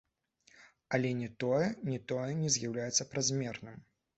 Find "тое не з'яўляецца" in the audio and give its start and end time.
2.13-3.09